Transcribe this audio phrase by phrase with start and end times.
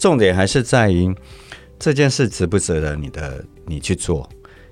[0.00, 1.14] 重点还是在于
[1.78, 4.26] 这件事值不值得你的你去做，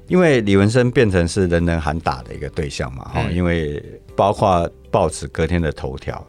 [0.07, 3.83] 因为李文生变成是人人喊打的一个对象嘛，哈、嗯，因为
[4.17, 6.27] 包括报纸隔天的头条，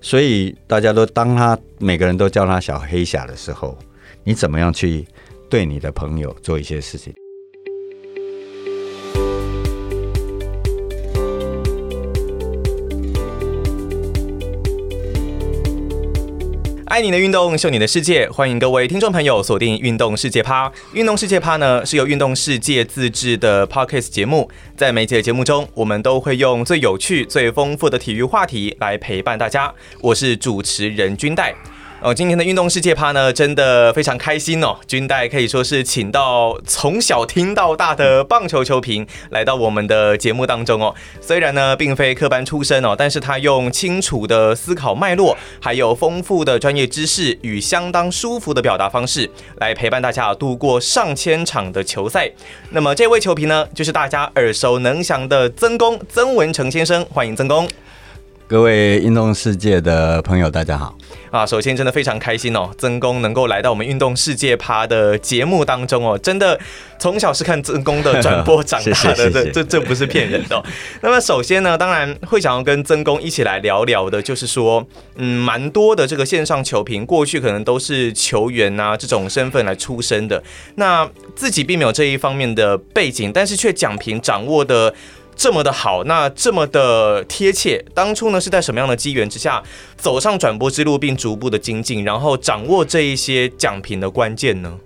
[0.00, 3.78] 所以大家都当他每个人都叫他小黑侠的时候，
[4.24, 5.06] 你怎么样去
[5.48, 7.14] 对你的朋友做一些事情？
[16.90, 20.68] 爱你的运动，秀你的世界，欢迎各位听众朋友锁定《运动世界趴》。
[20.92, 29.72] 《运动世界趴》呢是由运动世界自制的 Podcast 节目，在每节节目中，我们都会用最有趣、最丰富的体育话题来陪伴大家。
[30.00, 31.54] 我是主持人君代。
[32.02, 34.74] 哦，今天的运动世界趴呢，真的非常开心哦！
[34.86, 40.94] 军代可以说是请到从小听到大的棒球球评来到我们的节目当中哦。
[41.20, 52.30] 虽然呢，并非科班出身哦，但是他用清楚的思考脉络，还有丰富的专业知识与相当舒服的表达方式，来陪伴大家度过上千场的球赛。
[52.70, 57.68] 那么，这位球评呢，就是大家耳熟能详的曾公曾文成先生，欢迎曾公。
[58.50, 60.98] 各位运动世界的朋友，大家好
[61.30, 61.46] 啊！
[61.46, 66.58] 首先，真的非常开心哦，曾公能够来到我们运动世界趴的节目当中哦，真的
[66.98, 70.64] 从小是看曾公的转播长大的， 这这这不是骗人的哦。
[71.00, 80.42] 那么，首先呢，当然会想要跟曾公一起来聊聊的，就是说，嗯，蛮多的这个线上球评，过去可能都是球员啊这种身份来出身的，
[80.74, 84.92] 那自己并没有这一方面的背景，但是却讲评掌握的。
[85.40, 89.62] 这么的好，那这么的贴切，当初呢是在什么样的机缘之下
[89.96, 94.78] 走上转播之路，并逐步的精进，然后掌握这一些奖评的关键呢？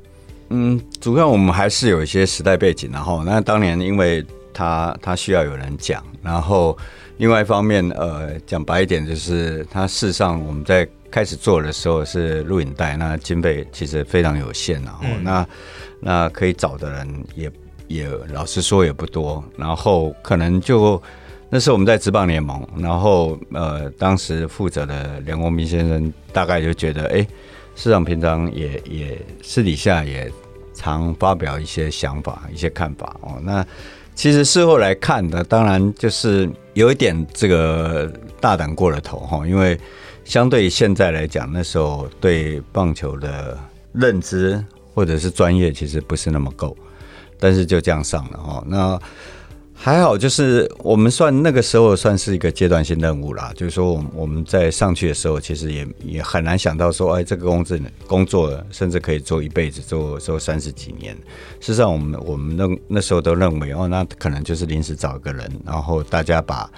[0.50, 6.78] 嗯，主要我们还是有一些时代背景，然后那当年因为他他需要有人讲，然后
[7.16, 15.48] 另外一方面，呃，讲白一点就是，他事实上我们在开始做的时候是录影带，那经费其实非常有限，然后、嗯、那
[15.98, 17.50] 那可以找的人也。
[17.94, 21.00] 也老实说也不多，然后可能就
[21.48, 27.26] 那时候我们在职棒联盟，然后呃，当时负责的梁国明先生大概就觉得，哎，
[27.76, 30.30] 市长平常也也私底下也
[30.74, 33.38] 常发表一些想法、一些看法哦。
[33.42, 33.64] 那
[34.14, 39.78] 其实事后来看的，当然就是有一点这个大胆过了头哈，因为
[40.24, 43.58] 相对于现在来讲，那时候对棒球的
[43.92, 46.76] 认知或者是专业其实不是那么够。
[47.44, 48.98] 但是就这样上了哈，那
[49.74, 53.52] 还好，就是我们算那个时候算是一个阶段性任务啦。
[53.54, 61.14] 就是说，我们我们在上去的时候，其实也也很难想到说，哎，这个工作工作甚至可以做一辈子，做做三十几年。
[61.60, 66.70] 事实上，我们我们那那时候都认为，哦，那可能就是临时找一个人，然后大家把。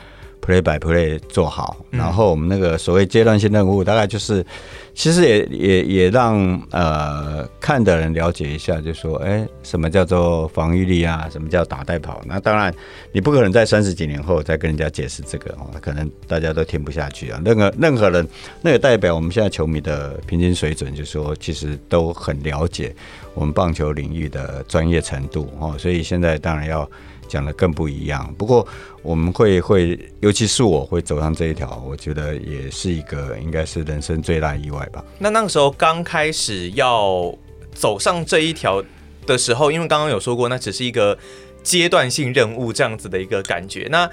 [0.47, 4.47] Play by play 做好，然后我们那个所谓阶段性任务，大概就是，
[4.95, 6.37] 其实也也也让
[6.71, 11.29] 呃看的人了解一下，就说，哎，什么叫做防御力啊？
[11.33, 12.23] 什么叫打带跑？
[12.25, 12.73] 那当然，
[13.11, 17.43] 你不可能在三十几年后再跟人家解释这个哦，可能大家都听不下去啊。
[17.45, 18.27] 任何任何人，
[18.63, 22.95] 那也代表我们现在球迷的平均水准，就说其实都很了解
[23.35, 26.89] 我们棒球领域的专业程度哦，所以现在当然要。
[27.27, 28.67] 讲的更不一样，不过
[29.03, 35.05] 我们会会，尤其是我会走上这一条，我觉得也是一个应该是人生最大意外吧。
[35.19, 37.37] 那那个时候刚开始要
[37.75, 38.83] 走上这一条
[39.27, 41.17] 的时候，因为刚刚有说过，那只是一个
[41.63, 43.87] 阶段性任务这样子的一个感觉。
[43.91, 44.09] 那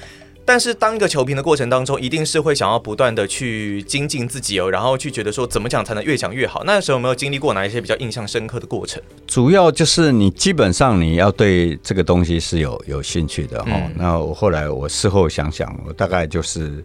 [0.46, 6.64] 但是当一个球评的过程当中，一定是会想要不断的去精进自己哦，然后去觉得说怎么讲才能越讲越好。
[6.66, 9.02] 那时候有没有经历过哪一些比较印象深刻的过程？
[9.26, 13.94] 主要就是你基本上你要对这个东西是有有兴趣的哈、嗯。
[13.96, 16.84] 那我后来我事后想想，我大概就是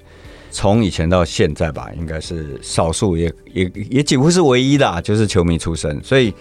[0.50, 6.00] 从以前到现在吧，应该是少数也也也几乎是唯一的，就是球迷出身。
[6.02, 6.32] 所以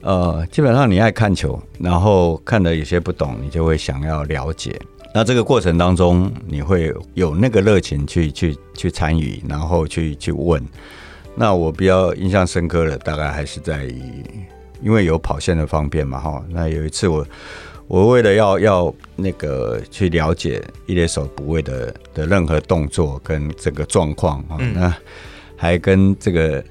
[0.00, 4.76] 呃，基本上你爱看球，然后看的有些不懂，你就会想要了解。
[5.14, 10.62] 那这个过程当中，你会有那个热情去去去参与，然后去去问。
[11.34, 14.02] 那我比较印象深刻的，大概还是在于，
[14.82, 16.44] 因为有跑线的方便嘛，哈。
[16.50, 17.26] 那有一次我
[17.86, 24.94] 我为了要要那个去了解一垒手补位的的任何动作跟这个状况啊，那
[25.56, 26.62] 还跟这个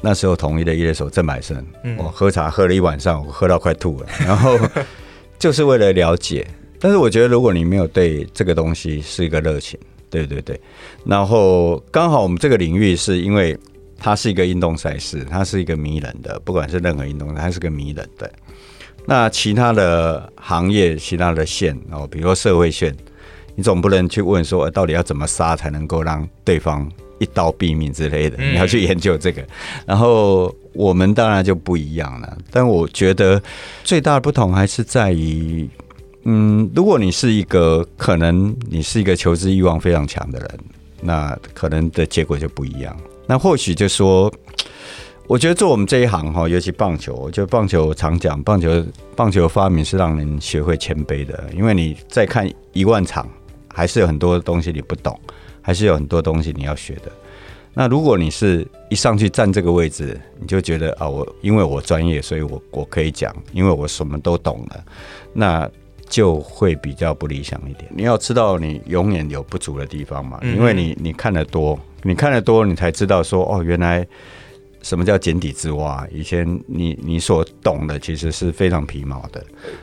[0.00, 1.62] 那时候统一的一垒手郑百胜，
[1.98, 4.56] 我喝茶喝了一晚上，我喝到快吐了，然后
[5.36, 6.46] 就是为了了解。
[6.82, 9.78] 但是我觉得，如果你没有对这个东西是一个热情，
[10.10, 10.60] 对对对，
[11.06, 13.56] 然后刚好我们这个领域是因为
[13.96, 18.28] 它是一个运动赛事，它是一个迷人的，不管是任何运动，它是个迷人的。
[19.06, 22.92] 那其他的行业、其他的线哦，比如说社会线，
[23.54, 29.40] 你总不能去问说，到底要怎么杀才能够让对方一刀毙命之类的，你要去研究这个。
[29.86, 32.36] 然后我们当然就不一样了。
[32.50, 33.40] 但我觉得
[33.82, 35.68] 最大的不同还是在于，
[36.24, 40.58] 嗯，如果你是一个可能你是一个求知欲望非常强的人，
[41.00, 42.96] 那可能的结果就不一样。
[43.26, 44.32] 那或许就说。
[45.28, 48.84] 我觉得做我们这一行哈，尤其棒球，我觉得棒球我常讲，棒球
[49.16, 53.26] 棒球发明是让人学会谦卑的，因为你再看一万场，
[53.72, 55.18] 还是有很多东西你不懂，
[55.62, 57.10] 还是有很多东西你要学的。
[57.72, 64.84] 那如果你是一上去站这个位置，你就觉得啊，我因为我专业，所以我我可以讲，因为我什么都懂了，
[65.32, 65.70] 那
[66.12, 67.90] 就会比较不理想一点。
[67.90, 74.06] 你要知道，你永远有不足的地方嘛，因为你你看得多，你看得多，你才知道说哦，原来。
[74.84, 76.04] 什么叫井底之蛙？
[76.10, 79.40] 以前你你所懂的其实是非常皮毛的。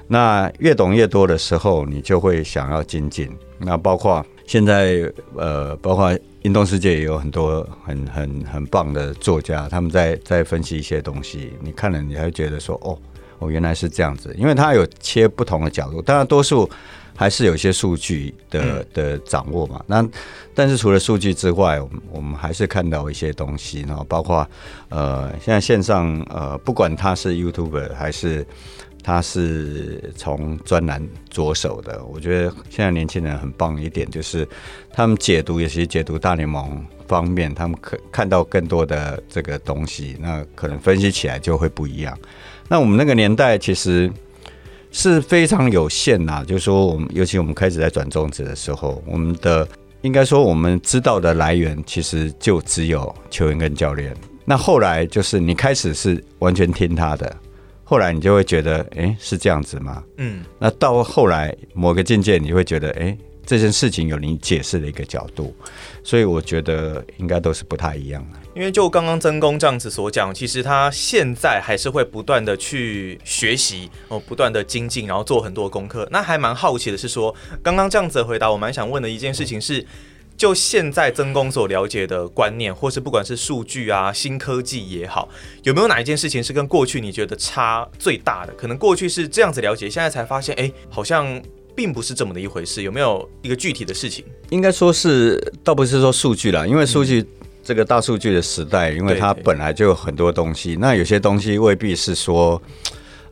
[0.09, 3.29] 那越懂越多的时候，你就会想要精进。
[3.59, 6.11] 那包括现在呃，包括
[6.41, 11.53] 运动世界也有很多很很很棒的作家，他们在在分析一些东西。
[11.61, 12.99] 你看了，你还觉得说，哦，
[13.39, 16.01] 哦，原来是这样子，因为他有切不同的角度。
[16.01, 16.69] 当然，多数。
[17.15, 20.07] 还是有一些数据的的掌握嘛，那
[20.55, 24.47] 但是除了数据之外，我们我们还是看到一些东西，然后包括
[24.87, 28.47] 呃，现在线上呃，不管他是 YouTuber 还是
[29.03, 34.47] 他是从专栏着手的，我觉得现在年轻人很棒一点，就是
[34.93, 42.17] 他们解读，也是解读大联盟方面，他们可看到更多的这个东西，那可能分析起来就会不一样。
[42.69, 44.09] 那我们那个年代其实。
[44.91, 49.67] 是非常有限呐，就是说，我们尤其我们开始在转中职的时候，我们的
[50.01, 54.11] 应该说我们知道的来源其实就只有球员跟教练。
[54.45, 57.37] 那后来就是你开始是完全听他的，
[57.83, 60.03] 后来你就会觉得，哎，是这样子吗？
[60.17, 60.41] 嗯。
[60.57, 63.15] 那到后来某个境界，你会觉得，哎。
[63.45, 65.55] 这件事情有你解释的一个角度，
[66.03, 68.39] 所以我觉得应该都是不太一样的。
[68.59, 76.05] 因为就刚刚曾公这样子所讲，其实他现在还是会不断的去学习哦，不断的精进，然后做很多功课。
[76.11, 77.33] 那还蛮好奇的是说，
[77.63, 79.85] 刚刚这样子的回答，我蛮想问的一件事情是，
[80.35, 85.29] 就现在曾公所了解的观念，或是不管是数据啊、新科技也好，
[85.63, 88.51] 有没有哪一件事情是跟过去你觉得差最大的？
[88.55, 91.41] 可能过去是这样子了解，现在才发现，哎，好像。
[91.75, 94.25] 并不是这么的一回事，有没有一个具体的事情？
[94.49, 97.25] 应该说是，倒不是说数据啦，因为数据
[97.69, 102.59] 这个大数据的时代，因为它本来就有很多东西，那有些东西未必是说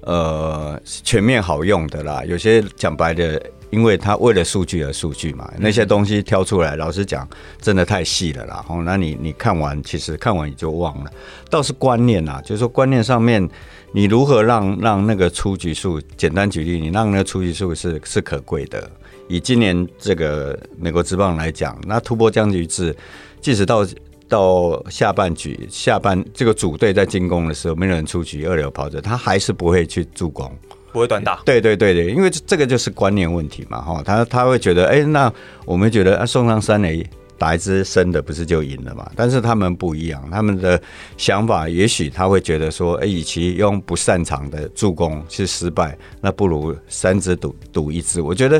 [0.01, 2.23] 呃全面好用的啦。
[2.23, 3.41] 有些讲白的，
[3.71, 7.27] 因为它为了数据而数据嘛，那些东西挑出来，老实讲，
[7.59, 8.63] 真的太细了啦。
[8.69, 11.09] 哦，那你你看完，其实看完你就忘了。
[11.49, 13.49] 倒是观念啦，就是说观念上面。
[13.93, 15.99] 你如何让让那个出局数？
[16.17, 18.87] 简单举例，你让那个出局数是是可贵的。
[19.29, 22.95] 以今年这个美国之棒来讲，那突破僵局制，
[23.41, 23.87] 即使到
[24.27, 30.51] 到下半局、下半这个主队在进攻的时候，没有人出局，二流跑者，他还是不会去助攻，
[30.91, 31.41] 不会短打。
[31.45, 35.31] 对对对对，因为这个就是观念问题嘛，哈，他他会觉得，哎，那
[35.65, 37.07] 我们觉得啊，送上三垒。
[37.39, 39.07] 打一支深的不是就赢了嘛？
[39.15, 40.81] 但是他们不一样，他们的
[41.17, 48.21] 想法也许他会觉得说，哎，与其用不擅长的助攻去失败，那不如三支赌赌一支。
[48.21, 48.59] 我觉得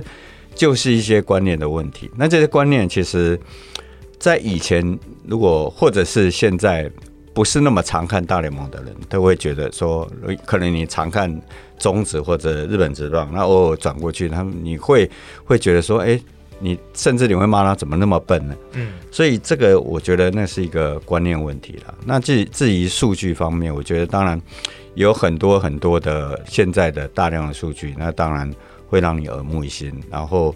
[0.54, 2.08] 就是一些观念的问题。
[2.16, 3.40] 那这些观念其实，
[4.19, 6.90] 在以前如果或者是现在
[7.34, 10.10] 不是那么常看大联盟的人，都会觉得说，
[10.46, 11.42] 可能你常看
[11.78, 15.09] 中职或者日本职棒，那偶尔转过去，他们你会
[15.44, 16.19] 会觉得说，哎。
[16.59, 18.56] 你甚至你会骂他怎么那么笨呢？
[18.71, 21.94] 嗯，所以这个我觉得那是一个观念问题了。
[22.04, 24.42] 那至至于数据方面，我觉得当然
[24.95, 28.52] 有很多很多的现在的大量的数据，那当然
[28.88, 29.94] 会让你耳目一新。
[30.09, 30.56] 然后，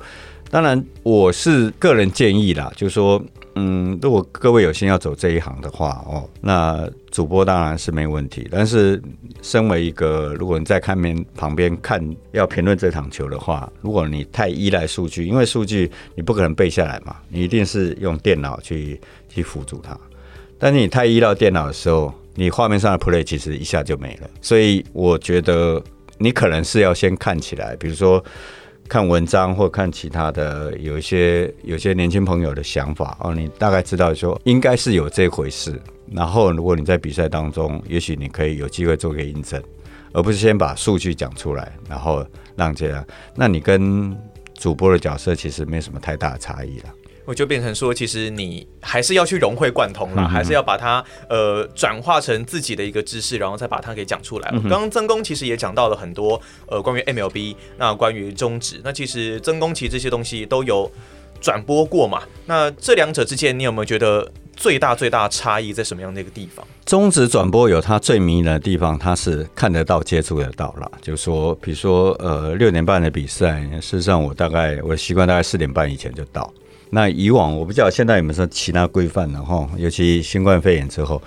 [0.51, 3.19] 当然我是个人建议啦，就是说。
[3.55, 8.47] 嗯，如果各位有心要走这一行的话，哦，那主播当然是没问题。
[8.49, 8.99] 但是，
[9.41, 19.99] 身为一个，如果你在看边旁边看要评论这场球的话，如果你太依赖数据，因为数据你不可能背下来嘛，你一定是用电脑去去辅助它。
[20.57, 24.29] 但是你太依赖电脑的时候，你画面上的 play 其实一下就没了。
[24.41, 25.83] 所以我觉得
[26.17, 28.23] 你可能是要先看起来，比如说。
[28.91, 35.81] 看文章或看其他的，有一些有些年轻朋友的想法哦，你大概知道说应该是有这回事。
[36.11, 39.63] 然后，如果你在比赛当中，也许你可以有机会做个印证，
[40.11, 42.25] 而不是先把数据讲出来，然后
[42.57, 43.01] 让这样。
[43.33, 44.13] 那你跟
[44.55, 46.89] 主播的角色其实没什么太大的差异了。
[47.25, 54.49] 我就变成说，其实你还是要去融会贯通啦，还是要把它呃转化成自己的一个知识，然后再把它给讲出来。
[54.63, 60.91] 刚刚曾公其实也讲到了很多呃关于 MLB，那关于中职，那其实曾公其实这些东西都有
[61.39, 62.23] 转播过嘛。
[62.45, 66.65] 那这两者之间，你有没有觉得最大最大的差异在什么样的一个地方？
[66.85, 70.91] 中职转播有它最迷人的地方，它是看得到、接触得到了。
[71.01, 76.51] 就是说，比如说，呃，六点半的比赛，事实上我大概我的习惯大概四点半以前就到。
[76.91, 81.19] 那以往我不知道现在有没有说其他规范，了哈尤其新冠肺炎之后，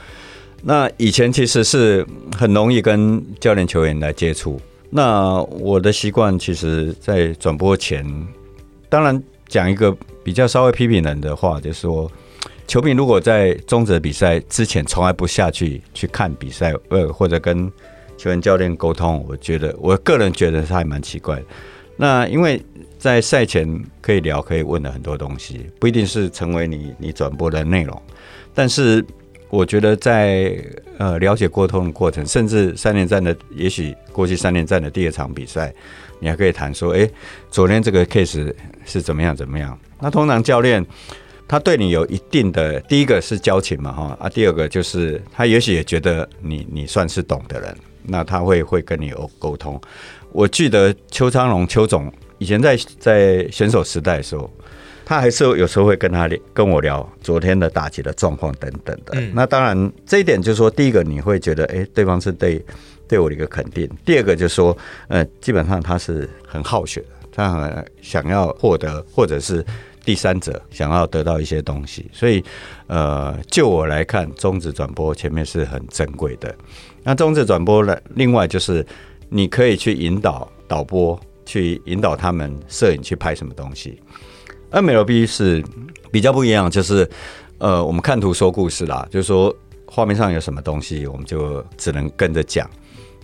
[0.62, 2.06] 那以前其实是
[2.36, 4.60] 很容易跟教练、球员来接触。
[4.90, 8.04] 那我的习惯，其实在转播前，
[8.88, 12.08] 当然讲一个比较稍微批评人的话，就是说。
[12.66, 17.70] 球迷如果在终止比赛之前从来不下去去看比赛，呃，或者跟
[18.16, 21.44] 球员教练沟通，我觉得我个人觉得他还蛮奇怪的。
[21.96, 22.60] 那因为
[22.98, 23.68] 在赛前
[24.00, 28.02] 可以聊，可以问的很多东西，不一定是成为你你转播的内容。
[28.54, 29.04] 但是
[29.50, 30.56] 我觉得在
[30.98, 35.72] 呃了解沟通的过程，甚至三连战的，也许过去三连战的第二场比赛，
[36.18, 37.08] 你还可以谈说，哎，
[37.50, 38.52] 昨天这个 case
[38.84, 39.78] 是怎么样怎么样？
[40.00, 40.84] 那通常教练。
[41.46, 49.78] 他对你有一定的，第一个是交情嘛，哈啊，第二个就是他也许也觉得你你算是懂的人，那他会会跟你有沟通。
[50.34, 54.50] 我记得邱昌龙邱总以前在在选手时代的时候，
[55.04, 59.12] 他还是有时候会跟他跟我聊昨天的打击的状况等等的。
[59.14, 62.60] 嗯、那当然这一点就是说，第一个你会觉得，哎，对方是对
[63.06, 64.76] 对我的一个肯定；第二个就是说，
[65.06, 69.64] 呃，基本上他是很好学的，他很想要获得或者是。
[70.06, 72.44] 第三者想要得到一些东西，所以，
[72.88, 76.54] 呃，就我来看，中止转播前面是很珍贵的。
[77.02, 78.84] 那中止转播呢，另外就是
[79.34, 84.00] 你可以去引导导播，去引导他们摄影去拍什么东西。
[84.70, 85.64] MLB 是
[86.12, 87.08] 比较不一样，就是
[87.58, 89.52] 呃，我们看图说故事啦，就是说
[89.86, 92.70] 画面上有什么东西，我们就只能跟着讲。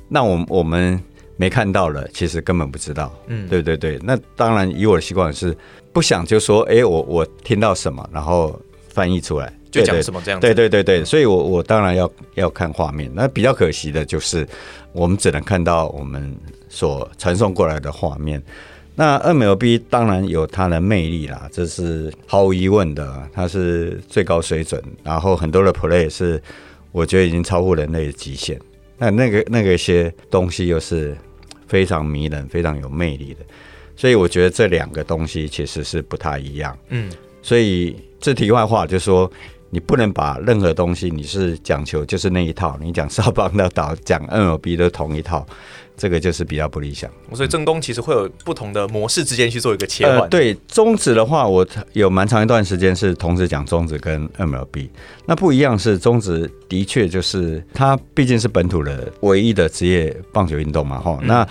[0.09, 1.01] 那我们我们。
[1.37, 3.11] 没看到了，其实根本不知道。
[3.27, 3.99] 嗯，对对对。
[4.03, 5.57] 那当然，以我的习惯是
[5.91, 10.47] 不想就说，哎，我我听到什么，然后翻译出来就讲什么这样子。
[10.47, 13.11] 对对对对，所以我我当然要要看画面。
[13.15, 14.47] 那比较可惜的就是，
[14.93, 16.37] 我们只能看到我们
[16.69, 18.43] 所传送过来的画面。
[18.95, 24.83] 那 MLB 当然有它的魅力啦，这是毫无疑问的，它是最高水准。
[25.03, 26.43] 然后很多的 play 是
[26.93, 28.61] 我觉得已经超乎人类的极限。
[28.99, 31.17] 那那个那个一些东西又是。
[31.71, 33.45] 非常迷人，非常有魅力的，
[33.95, 36.77] 所以我觉得这两个东西其实是不太一样。
[36.89, 37.09] 嗯，
[37.43, 39.31] 所以这题外话就是说，
[39.71, 45.47] 你不能把任何东西，你是讲求就是那一套，你讲少棒的岛，讲 MLB 都同一套。
[45.97, 50.21] 这个就是比较不理想，所以正宫其实会有不同的模式之间去做一个切换。
[50.21, 54.89] 呃、对，中职的话，我有蛮长一段时间是同时讲中职跟 MLB。
[55.27, 61.27] 那不一样是中职的确就是它毕竟是本土的唯一的职业棒球运动嘛，哈、嗯。
[61.27, 61.47] 那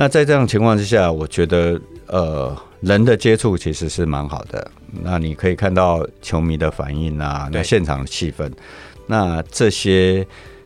[0.00, 4.70] 那在这样情况之下，我觉得呃人的接触其实是蛮好的。
[5.02, 8.48] 那你可以看到球迷的反应啊，那现场的气氛，
[9.08, 10.24] 那这些。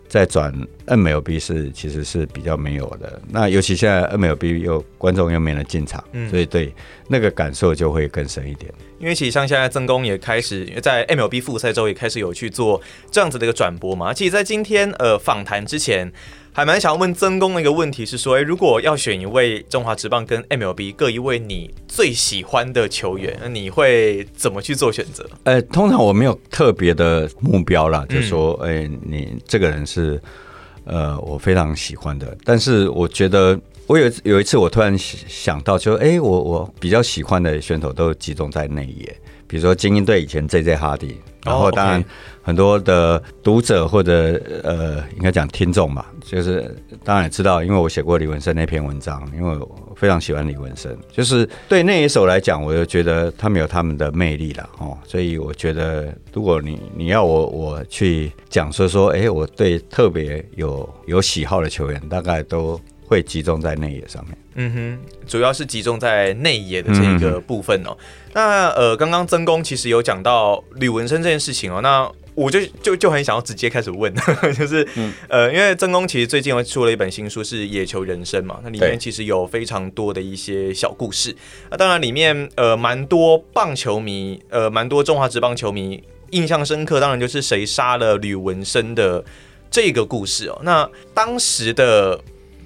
[0.09, 0.53] 在转
[0.89, 6.71] MLB 是其实是比较没有的，那尤其现在 MLB 又观众又没能进场，嗯，所以对
[7.09, 8.71] 那个感受就会更深一点。
[8.99, 12.79] 因为其实像现在曾工也开始在 MLB 复赛周也开始有去做
[13.11, 14.13] 这样子的一个转播嘛。
[14.13, 16.13] 其实，在今天呃访谈之前。
[16.55, 25.27] 还蛮想要问曾公的一个问题是说，诶，如果要选一位中华职棒跟 MLB 各一位你最喜欢的球员，那你会怎么去做选择？
[25.45, 30.21] 呃，通常我没有特别的目标啦，就是说，哎，你这个人是
[30.85, 32.37] 呃我非常喜欢的。
[32.45, 39.17] 但是我觉得我有有一次我突然想到就，就哎，我我比较喜欢的选手都集中在内野，
[39.53, 41.97] 比如说精英队以前 JJ 哈迪，然后当然。
[41.97, 42.07] Oh.
[42.45, 62.81] 很多的读者或者呃，应该讲听众吧，就是当然也知道，因为我写过李文生那篇文章，因为我非常喜欢李文生，就是对那一首来讲，我就觉得他们有他们的魅力了哦，所以我觉得，如果你你要我我去讲说说，哎，我对特别有有喜好的球员，大概都
[63.13, 64.37] 会集中在内野上面。
[64.55, 67.97] 嗯哼，主要是集中在内野的这一个部分哦。
[67.99, 72.11] 嗯、那呃，刚刚曾公其实有讲到吕文生这件事情哦，那。
[72.35, 74.11] 我就就就很想要直接开始问，
[74.57, 81.37] 就是，嗯、呃，因为曾公其实最近又出了一本新书，是《野球人生》嘛，那里面其实有非常多的一些小故事。
[81.71, 89.23] 那当然里面呃蛮多棒球迷，呃蛮多中华职棒球迷印象深刻，当然就是谁杀了吕文生的
[89.71, 90.59] 这个故事哦。
[90.65, 92.19] 那当时的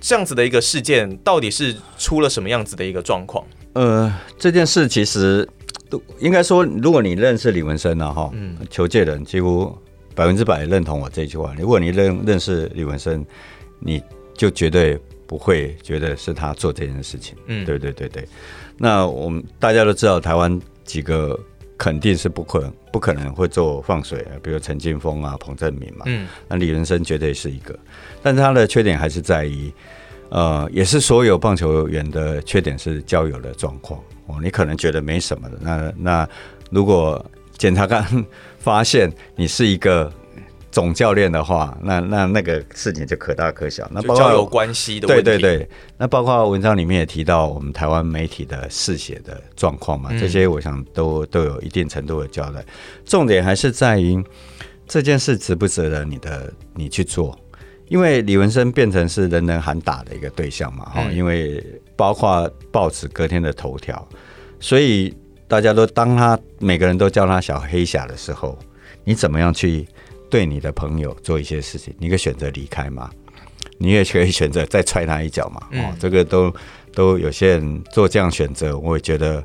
[0.06, 3.44] 这样子的一个事件，到底是出了什么样子的一个状况？
[3.72, 5.48] 呃，这件事其实。
[5.88, 9.72] 都应该说，如果你认识李文生呢，哈，嗯，求界人几乎
[10.16, 11.54] 百分之百认同我这句话。
[11.56, 13.25] 如果你认认识李文生，
[13.78, 14.02] 你
[14.34, 14.98] 就绝对
[15.28, 17.36] 不会觉得是他做这件事情。
[17.46, 18.26] 嗯，对对对对。
[18.76, 21.38] 那我们大家都知道，台湾几个
[21.78, 27.78] 肯定是不可能不可能会做放水啊，比如陈金峰啊、彭振明嘛，嗯，那李云生绝对是一个，
[28.23, 29.73] 但是他的缺点还是在于，
[30.30, 34.37] 呃，也是所有棒球员的缺点是交友的状况哦。
[34.42, 36.28] 你可能觉得没什么的，那那
[36.71, 37.25] 如果
[37.59, 38.04] 检察官
[38.59, 40.12] 发现你是一个。
[40.76, 43.88] 总教练的话，那那那个事情就可大可小。
[43.90, 45.71] 那包括交友关系的问题，对对对。
[45.97, 52.62] 那包括文章里面也提到我们台湾媒体的嗜血的状况嘛，这些我想都都有一定程度的交代。
[53.06, 54.23] 重点还是在于
[54.87, 57.35] 这件事值不值得你的你去做，
[57.88, 61.00] 因为李文生变成是人人喊打的一个对象嘛，哈。
[61.11, 61.64] 因为
[61.97, 64.06] 包括报纸隔天的头条，
[64.61, 65.16] 所以
[65.49, 68.59] 大家都当他每个人都叫他小黑侠的时候，
[69.04, 69.88] 你怎么样去？
[70.28, 73.11] 对你的朋友做一些事情，你可以选择离开吗？
[73.78, 75.61] 你也可以选择再踹他一脚嘛。
[75.73, 76.52] 哦，这个都
[76.95, 79.45] 都有些人做这样选择，我也觉得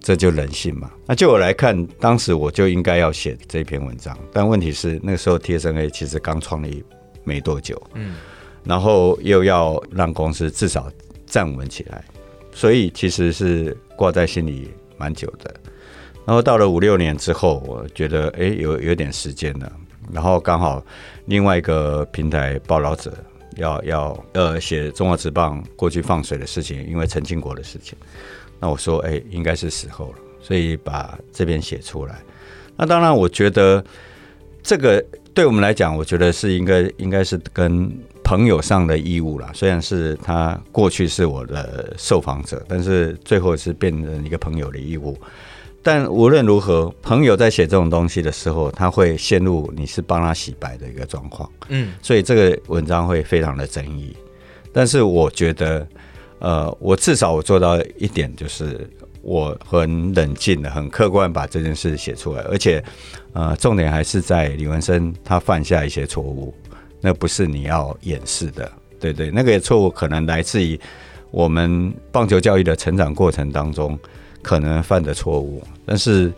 [0.00, 0.90] 这就人性嘛。
[1.06, 6.84] 那就我来看，当时我就应该要写这篇文章，但问题是那个时候 TSNA 其实刚创立
[7.24, 8.16] 没多久，嗯，
[8.64, 10.92] 然后又要让公司至少
[11.26, 12.04] 站稳起来，
[12.52, 15.54] 所以其实是挂在心里蛮久的。
[16.26, 19.72] 然后到了五六年之后，我觉得哎，有有点时间了。
[20.12, 20.84] 然后刚好
[21.26, 23.12] 另外一个平台报道者
[23.56, 27.98] 要要呃写中华职棒过去放水的事情，因为陈清国的事情，
[28.58, 32.20] 那我说哎，应该是时候了，所以把这边写出来。
[32.76, 33.84] 那当然，我觉得
[34.62, 37.90] 这个对我们来讲，我觉得是应该应该是跟
[38.24, 39.50] 朋友上的义务啦。
[39.52, 45.18] 虽然是他过去是我的受访者，但是最后是变成一个朋友的义务。
[45.82, 54.14] 但无论如何，朋友在写这种东西的时候，他会陷入你是帮他洗白的一个状况，嗯，所以这个文章会非常的争议。
[54.74, 55.88] 但是我觉得，
[56.38, 58.86] 呃，我至少我做到一点，就是
[59.22, 62.84] 我很冷静的、很客观把这件事写出来，而且，
[63.32, 66.54] 呃，重点还是在李文生他犯下一些错误，
[67.00, 68.70] 那不是你要掩饰的，
[69.00, 70.78] 对对，那个错误可能来自于
[71.30, 73.98] 我们棒球教育的成长过程当中。
[74.42, 76.32] 可能犯的错误，但是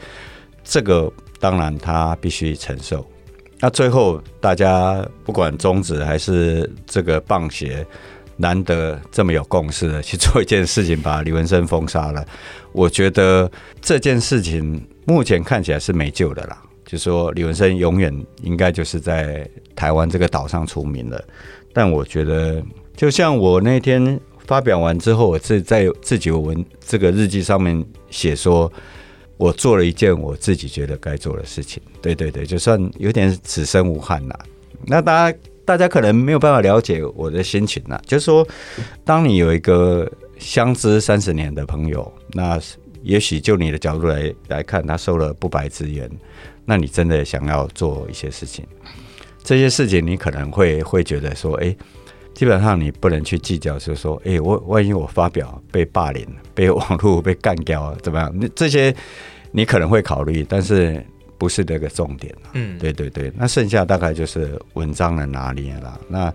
[0.65, 3.07] 这个当然他必须承受。
[3.61, 7.87] 那最后大家不管中止还是这个棒协，
[8.37, 12.27] 难得这么有共识的去做一件事情，把李文生封杀了。
[12.73, 18.13] 我觉得这件事情目前看起来是没救的啦，就说李文生永远
[18.43, 21.23] 应该就是在台湾这个岛上出名了。
[21.73, 22.63] 但我觉得，
[22.97, 24.21] 就像我那天。
[24.53, 28.71] 发表完之后，我自在自己文这个日记上面写说，
[29.39, 31.83] 我做了一件我自己觉得该做的事情。
[32.03, 34.39] 对对对，就算有点此生无憾啦。
[34.85, 37.99] 那大家大家可能没有办法了解我的心情啦。
[38.07, 38.47] 就是说，
[39.07, 42.61] 当你有一个相知三十年的朋友，那
[43.03, 46.07] 也许就你的角度来来看，他受了不白之冤，
[46.67, 48.67] 那你真的想要做一些事情，
[49.43, 51.75] 这些事情你可能会会觉得说，哎。
[52.35, 58.33] 基本上你不能去计较，就是说，哎，我万一我发表被霸凌、被网络被干掉啊，怎么样？
[58.35, 58.95] 那这些
[59.51, 61.05] 你可能会考虑，但是
[61.39, 62.35] 不是这个重点。
[62.55, 63.33] 嗯，对对对。
[63.37, 66.01] 那剩下大概就是文章的拿捏了？
[66.09, 66.33] 那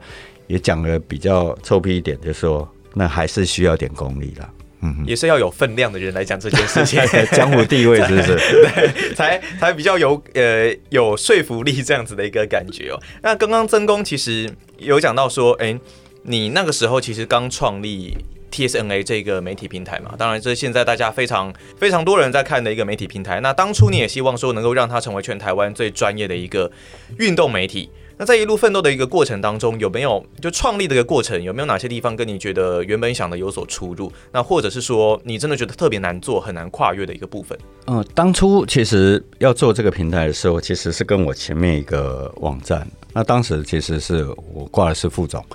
[0.47, 4.49] 也讲的比较臭屁一点，就是说，那还是需要点功力了。
[4.81, 7.01] 嗯，也是要有分量的人来讲这件事情，
[7.33, 8.35] 江湖地位是不是？
[8.75, 12.99] 对，才才比较有呃有说服力这样子的一个感觉哦。
[13.23, 15.79] 那刚刚曾公其实有讲到说，哎、欸，
[16.23, 18.15] 你那个时候其实刚创立
[18.51, 23.39] TSNA 这个媒体平台嘛，当然这是现在大家非常非常多人在看的一个媒体平台。
[23.41, 26.71] 那当初你也希望说能够让它成为全台湾最专业的一个
[27.17, 27.89] 运动媒体。
[28.19, 34.11] 那在一路奋斗的一个过程当中，有没有就创立的一个过程，有没有哪些地方跟你觉得原本想的有所出入？
[34.31, 37.55] 那或者是说，你真的觉得特别难做、很难跨越的一个部分？
[37.85, 42.87] 嗯，当初其实要做这个平台的时候，其实是跟我前面一个网站。
[43.13, 45.45] 那当时其实是我挂的是副总，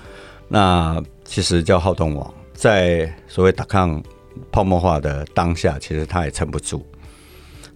[0.46, 4.00] 那其实叫好动网，在所谓打抗
[4.52, 6.86] 泡沫化的当下，其实他也撑不住。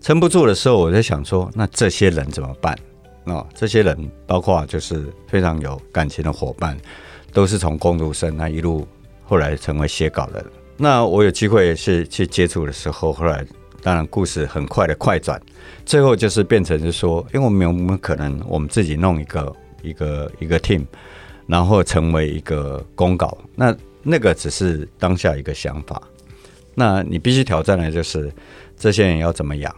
[0.01, 2.79] 撑不住的时候，我在想说，那这些人怎么办？
[3.27, 6.77] 哦，这些人包括就是非常有感情的伙伴，
[7.33, 8.87] 都是从工读生那一路
[9.25, 10.45] 后来成为写稿人。
[10.77, 13.45] 那我有机会是去接触的时候，后来
[13.83, 15.41] 当然故事很快的快转，
[15.85, 20.85] 最后就是变成是说，因为我们有没有可能我们自己弄一个一个一个 team，
[21.47, 23.37] 然后成为一个公稿？
[23.55, 26.01] 那那个只是当下一个想法。
[26.75, 28.33] 那你必须挑战的就是
[28.77, 29.75] 这些人要怎么养？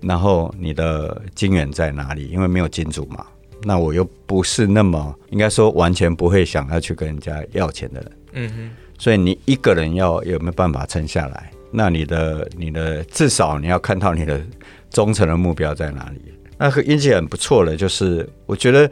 [0.00, 2.28] 然后你的金源在哪里？
[2.28, 3.26] 因为没有金主嘛，
[3.62, 8.12] 那我又不是那么应该说完全不会想要去跟人家要钱的人。
[8.32, 11.50] 嗯哼，所以你一个人要有没有办法撑下来？
[11.70, 14.40] 那你的你的至少你要看到你的
[14.90, 16.20] 忠诚的目标在哪里。
[16.56, 18.90] 那运气很不错的，就是我觉得，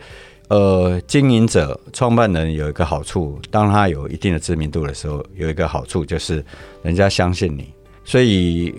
[0.49, 6.45] 呃，经营者、创办人有一个好处，当他有一定的知名度的时候，有一个好处就是
[6.83, 7.73] 人家相信你。
[8.05, 8.73] 所以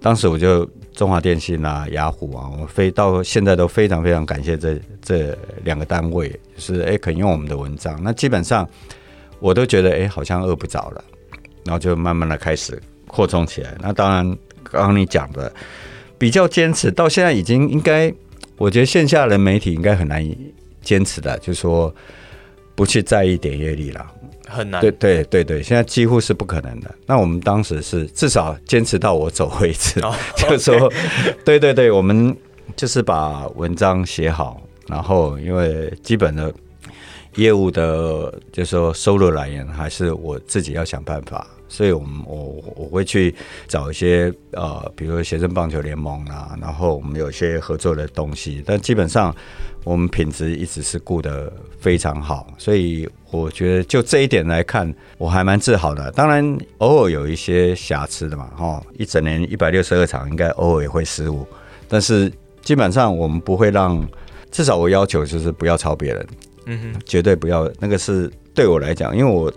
[0.00, 0.64] 当时我就
[0.98, 7.96] 中华电信啊、雅虎啊，我非到现在都非常非常感谢这这两个单位，就是哎肯用我们的文章。
[8.02, 8.68] 那基本上
[9.38, 11.04] 我都觉得哎好像饿不着了，
[11.64, 13.76] 然后就慢慢的开始扩充起来。
[13.80, 14.26] 那当然
[14.64, 15.52] 刚刚你讲的
[16.18, 18.12] 比较坚持，到现在已经应该。
[18.56, 20.36] 我觉得线下的媒体应该很难以
[20.82, 21.94] 坚持的，就是说
[22.74, 24.04] 不去在意点阅率了，
[24.48, 24.80] 很难。
[24.80, 26.94] 对对对对，现在几乎是不可能的。
[27.06, 30.92] 那我们当时是至少坚持到我走为止，哦、 就是说、
[31.44, 32.36] 对对对，我们
[32.76, 36.52] 就是把文章写好，然后因为基本的
[37.36, 41.46] 业务的，就是说收入来源还是我自己要想办法。
[41.68, 43.34] 所以，我们我我会去
[43.66, 49.34] 找一些呃，比如说学生棒球联盟啊，然后我们有一些合作的东西，但基本上
[49.84, 56.10] 我们品质一直是顾得非常好，所以我觉得就这一点来看，我还蛮自豪的。
[56.12, 61.46] 当然，偶尔有一些瑕疵的嘛，哈，一整年一百六十二场，应该偶尔也会失误，
[61.86, 64.02] 但是基本上我们不会让，
[64.50, 66.26] 至少我要求就是不要抄别人，
[66.64, 69.52] 嗯哼，绝对不要，那个是对我来讲，因为我。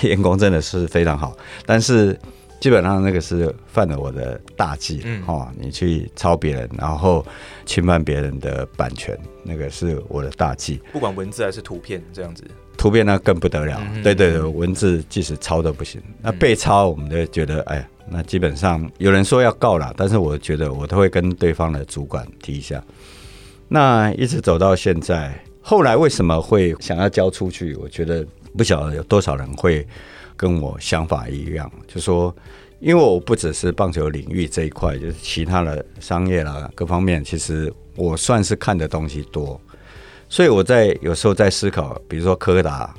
[0.00, 2.18] 对 员工真的是非常好，但是
[2.60, 7.24] 基本上那个是犯了我的大忌，嗯，哦，你去抄别人，然后
[7.64, 10.78] 侵犯别人的版权，那个是我的大忌。
[10.92, 12.44] 不管文字还是图片，这样子，
[12.76, 13.80] 图片那更不得了。
[13.94, 16.02] 嗯、对对对，文字即使抄都不行。
[16.20, 22.82] 那被抄，我们就觉得，哎，那基本上有人说要告了，但是我觉得我都会跟对方的主管提一下。
[23.68, 27.74] 那一直走到现在，后来为什么会想要交出去？
[27.76, 28.26] 我觉得。
[28.56, 29.86] 不晓得有多少人会
[30.36, 32.34] 跟我想法一样，就说，
[32.80, 39.60] 因为我不只是棒球领域这一块，就是其他的商业啦，各方面，其实我算是看的东西多，
[40.28, 42.94] 所以我在有时候在思考，比如说柯达，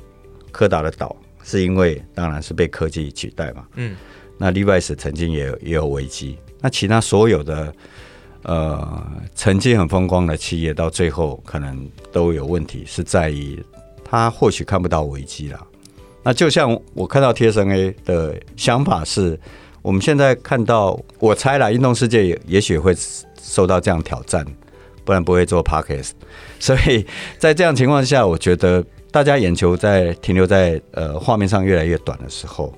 [0.50, 3.96] 柯达的倒是因为当然是被科技取代嘛，嗯，
[4.38, 7.74] 那 Levi's 曾经也有也有危机，那其他所有的
[8.44, 13.62] 呃曾经很风光的企业，到最后可能都有问题，是在于。
[14.12, 15.66] 他或许看不到危机了，
[16.22, 19.40] 那就像我看到 TSA 的想法是，
[19.80, 22.94] 我们现在看到，我猜了，运动世界也也许会
[23.40, 24.44] 受到这样挑战，
[25.02, 26.10] 不然不会做 Podcast。
[26.60, 27.06] 所以
[27.38, 32.70] 在这样情况下，我觉得大家眼球在停留在呃画面上越来越短的时候，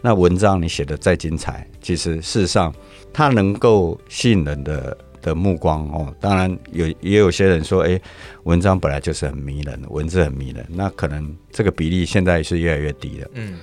[0.00, 2.74] 那文章你写的再精彩，其实事实上
[3.12, 4.96] 它能够吸引人的。
[5.22, 8.00] 的目光哦，当然有也有些人说，哎，
[8.44, 13.28] 文章本来就是很迷人，文字很迷人，那可能这个比例现在是越来越低了。
[13.34, 13.58] 嗯，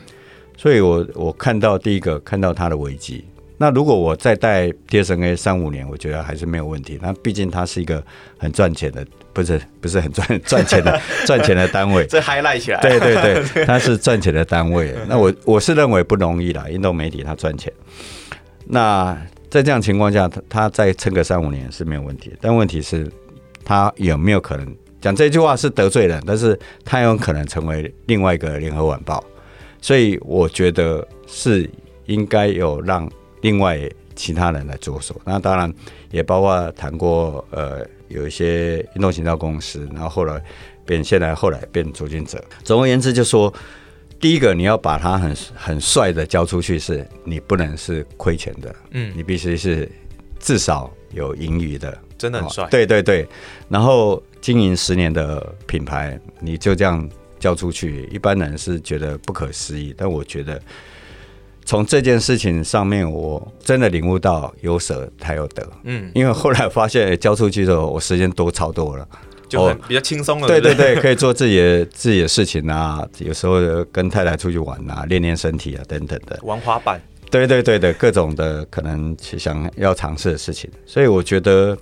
[0.57, 3.25] 所以我我看到第一个看到他的危机，
[3.57, 6.99] 那如果我再带 TSNA 三五年，我觉得还是没有问题。
[7.01, 8.03] 那毕竟它是一个
[8.37, 12.05] 很赚钱的，不是不是很赚 赚钱的 赚钱的单位。
[12.07, 14.93] 这 highlight 起来，对对对， 它是赚钱的单位。
[15.07, 17.71] 那我我是认为不容易啦，运动媒体它赚钱。
[18.67, 19.17] 那
[19.55, 23.09] 在这样情况下，他他再撑个三五年是没有问题，但问题是，
[23.63, 29.23] 他有没有可能讲这句话是得罪人，但是他有可能成为另外一个联合晚报，
[29.79, 31.69] 所以我觉得是
[32.07, 33.79] 应该有让另外
[34.13, 35.15] 其他人来着手。
[35.23, 35.73] 那当然
[36.11, 40.43] 也包括谈过，呃，有一些运动行销公司，然后后来
[40.85, 42.43] 变现在后来变主经者。
[42.65, 43.53] 总而言之，就说。
[44.19, 49.89] 第一个，你要把它很很帅的交出去，是你不能是亏钱的，嗯，你必须是
[50.39, 53.27] 至少有盈余的，真的很帅，对对对。
[53.69, 57.07] 然后经营十年的品牌，你就这样
[57.39, 60.59] 交出去，一般人是觉得不可思议，但我觉得
[61.63, 69.07] 从这件事情上面，我真的领悟到有舍才有得，嗯，因为后来发现交出去之后，我时间多超多了。
[69.55, 73.55] 就比较轻松了，对对对，可以做自己的 自己的事情啊，有时候
[73.91, 76.39] 跟太太出去玩啊，练练身体啊，等等的。
[76.43, 80.69] 玩滑板，对对对的，各种的可能想要尝试的事情。
[80.85, 81.77] 所以我觉得，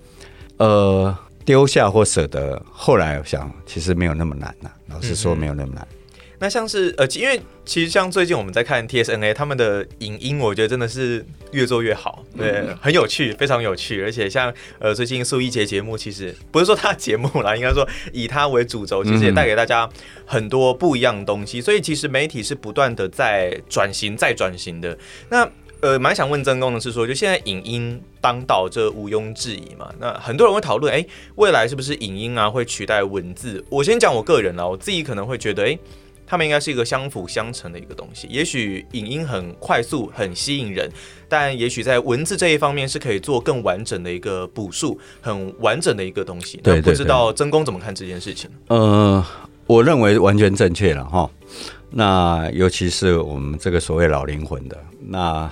[0.58, 4.96] 呃，丢下或舍得，后来我想其实没有那么难呐、啊。
[4.96, 5.88] 老实说，没有那么难。
[5.92, 5.98] 嗯
[6.44, 14.04] 那像是呃，因为其实像最近我们在看 TSNA 他们的影音，我觉得真的是越做越好，对，很有趣，非常有趣。
[14.04, 19.90] 而且像呃，最近苏一杰节目，其实不是说他的节目啦，应该说以他为主轴，其实也带给大家
[20.26, 21.62] 很多不一样的东西。
[21.62, 24.98] 所以其实媒体是不断的在转型、再转型的。
[25.30, 29.90] 那呃，蛮想问曾工的是说，就现在影音当道，这毋庸置疑嘛。
[29.98, 33.64] 那很多人会讨论，哎，未来是不是影音啊会取代文字？
[33.70, 35.80] 我先讲我个人啦，我自己可能会觉得，哎。
[36.26, 38.28] 他们应该是一个相辅相成的一个东西。
[38.30, 40.90] 也许影音很快速、很吸引人，
[41.28, 46.58] 但也许在文字这一方面是可以做更完整的一个补述，很完整的一个东西。
[46.64, 48.50] 对，不知道曾公怎么看这件事情？
[48.68, 49.24] 呃，
[49.68, 51.30] 我认为完全正确了哈。
[51.92, 55.52] 那尤其是我们这个所谓老灵魂的，那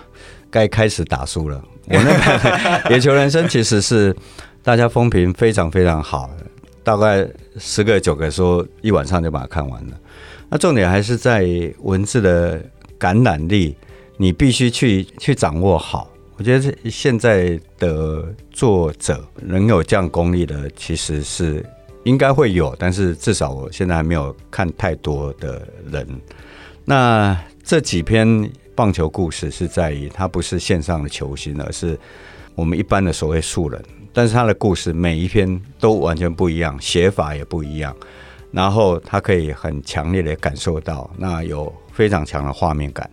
[0.50, 1.64] 该开始打书了。
[1.86, 4.16] 我那个 《野球人生》其实是
[4.64, 6.30] 大家风评非常非常好，
[6.84, 7.28] 大概
[7.60, 9.94] 十个九个说一晚上就把它看完了。
[10.52, 11.48] 那重点还是在
[11.80, 12.62] 文字的
[13.00, 13.76] 感染力，
[14.18, 16.12] 你必须去去掌握好。
[16.36, 21.66] 我觉得现在的作者能有这样功力的，其实是
[22.04, 26.08] 应该会有，但是至少我现在还没有看太多的人。
[26.86, 28.52] 那这几篇。
[28.74, 32.00] 棒球故事是在于，他不是线上的球星，而是
[32.56, 33.80] 我们一般的所谓素人。
[34.14, 37.96] 但是他的故事每一篇都完全不一样，写法也不一样。
[38.52, 43.10] 然后他可以很强烈的感受到，那有非常强的画面感。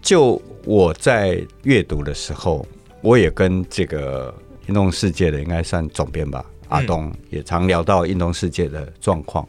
[0.00, 2.66] 就我在阅读的时候，
[3.00, 4.34] 我也跟这个
[4.66, 9.48] 运动世界的应该算总编吧，阿东也常聊到运动世界的状况。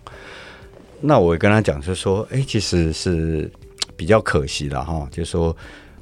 [1.00, 3.52] 那我跟他讲，就说，哎，其实是。
[3.96, 5.58] 比较可惜的哈，就是说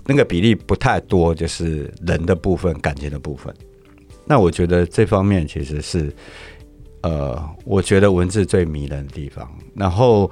[0.05, 3.55] 那个比例不太多，就是人的部分、感情的部分。
[4.25, 6.13] 那我觉得这方面其实是，
[7.05, 9.47] 呃，我觉得文字最迷人的地方。
[9.75, 10.29] 然后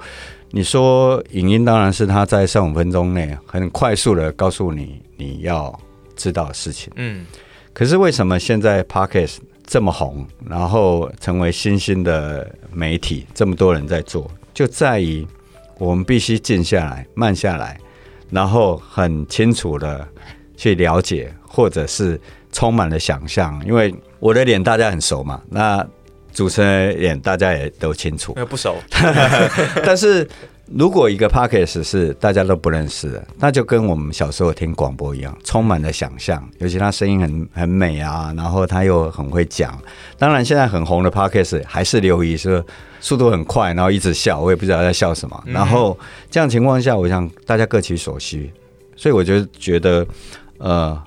[0.50, 5.72] 你说影音，当然是他在三五分钟内很快速的告诉你你要
[6.16, 6.92] 知道的事情。
[6.96, 7.24] 嗯。
[7.72, 15.24] 可是为什么现在 Podcast 这么红，然后成为新兴的媒体，这么多人在做，就在于。
[15.76, 17.76] 我们必须静下来，慢下来，
[18.30, 20.06] 然后很清楚的
[20.56, 22.18] 去了解，或者是
[22.52, 23.60] 充满了想象。
[23.66, 25.84] 因为我的脸大家很熟嘛，那
[26.34, 28.34] 主持人脸大家也都清楚。
[28.50, 28.76] 不熟，
[29.82, 30.28] 但是。
[30.72, 36.42] 如果一个 podcast 是大家都不认识的，那就跟我们小时候听广播一样，充满了想象。
[36.56, 39.78] 尤其他声音很很美啊，然后他又很会讲。
[40.18, 42.64] 当然，现在很红的 podcast 还是刘仪，说
[42.98, 45.44] 速度很快，然后一直笑，我也不知道在笑什么。
[45.44, 45.96] 然后
[46.30, 48.50] 这样情况下，我想大家各取所需，
[48.96, 50.06] 所以我就觉得
[50.56, 50.98] 呃，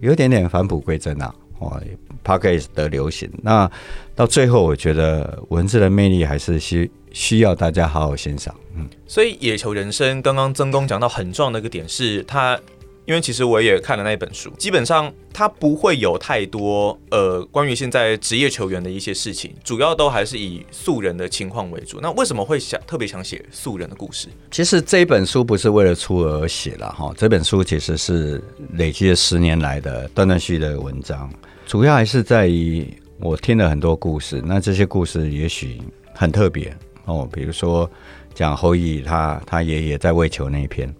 [0.00, 1.34] 有点点返璞归真啊。
[1.58, 1.80] 哦
[2.26, 3.70] ，podcast 的流行，那
[4.16, 8.52] 到最后，我觉得文字的魅力还是需需要大家好好欣赏。
[8.74, 12.58] 嗯，所以《野球人生》刚刚曾公讲到很重要的一个点是，他
[13.04, 22.00] 因为其实我也看了那本书，基本上他不会有太多呃关于现在职业球员的一些事情，主要都还是以素人的情况为主。
[22.02, 24.26] 那为什么会想特别想写素人的故事？
[24.50, 31.32] 其实这一本书不是为了出而写了哈，这本书其实是累积了十年来的断断续续的文章，
[31.66, 32.86] 主要还是在于
[33.18, 35.82] 我听了很多故事，那这些故事也许
[36.14, 36.74] 很特别
[37.04, 37.88] 哦，比如说。
[38.36, 40.94] 讲侯乙他他爷爷在喂球那一篇，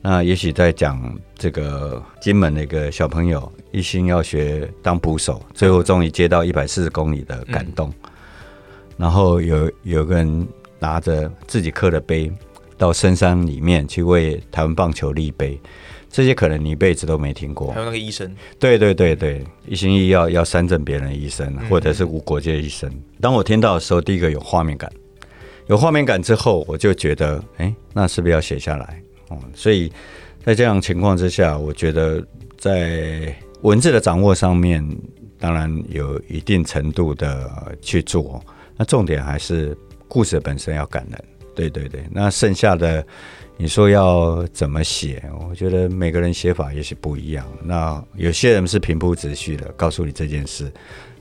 [0.00, 7.92] 那也许在讲这个金门那个小朋友一心要学当捕手，最后终于接到一百四十公里的感动。
[8.96, 10.46] 然后有有个人
[10.78, 12.30] 拿着自己刻的碑
[12.78, 15.60] 到深山里面去为台湾棒球立碑，
[16.16, 17.70] 这些可能你一辈子都没听过。
[17.72, 22.90] 还有那个医生，对对对对，一心一意要要三振别人的医生，或者是无国界医生。
[23.20, 24.90] 当我听到的时候，第一个有画面感。
[25.66, 29.02] 有画面感之后，我就觉得，哎，那是不是要写下来？
[29.28, 29.92] 哦，所以
[30.42, 32.26] 在这样情况之下，我觉得
[32.56, 34.82] 在文字的掌握上面，
[35.38, 38.42] 当然有一定程度的去做。
[38.74, 39.76] 那重点还是
[40.08, 41.22] 故事本身要感人。
[41.54, 43.06] 对对对，那剩下的
[43.58, 45.22] 你说要怎么写？
[45.48, 47.46] 我觉得每个人写法也许不一样。
[47.62, 50.70] 那有些人是平铺直叙的，告诉你这件事。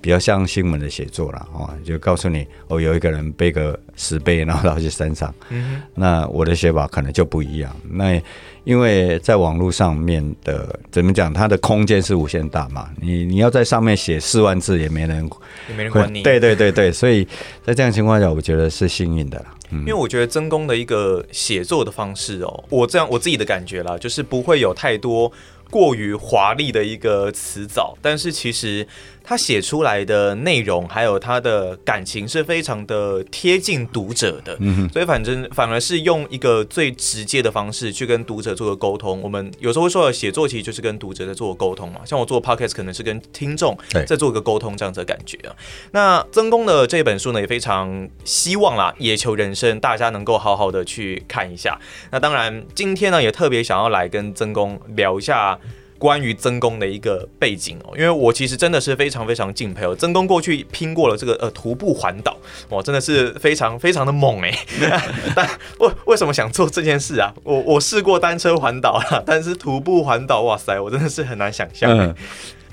[0.05, 5.33] 比较像新闻的写作了哦，就告诉你哦，有一个人背个石碑，然后到去山上。
[5.49, 7.75] 嗯，那我的写法可能就不一样。
[7.89, 8.21] 那
[8.65, 12.87] 因为在网络上面的怎么讲，它的空间是无限大嘛。
[13.01, 15.27] 你你要在上面写四万字，也没人
[15.67, 16.21] 也没人管你。
[16.21, 17.27] 对对对对，所以
[17.63, 19.55] 在这样情况下，我觉得是幸运的啦。
[19.71, 25.31] 嗯，因为我觉得曾公的一个写作的方式哦，我这样我自己的感觉啦，就是不会有太多
[25.71, 28.87] 过于华丽的一个词藻，但是其实。
[29.25, 39.19] 他写出来的内容，还有他的感情是非常的贴近读者的，嗯，所以反正反而是用一个最直接的方式去跟读者做个沟通。
[39.21, 42.01] 我们有时候会说，写作其实就是跟读者在做沟通嘛。
[42.05, 45.55] 像我做 podcast 可能是跟听众在做一个沟通这样子的感觉啊。
[45.91, 51.79] 那曾公的这本书呢，也非常希望啦，《野球人生》大家能够好好的去看一下。
[52.11, 55.59] 那当然，今天呢，也特别想要来跟曾公聊一下。
[55.97, 62.35] 关于曾公的一个背景哦，因为我其实真的是非常非常敬佩哦，曾公过去拼过了这个呃徒步环岛，
[62.69, 64.53] 哇，真的是非常非常的猛哎！
[65.35, 65.47] 但
[65.79, 67.33] 为为什么想做这件事啊？
[67.43, 71.89] 我我试过单车环岛了，但是徒步环岛，哇塞，我真的是很难想象。
[71.97, 72.13] 嗯，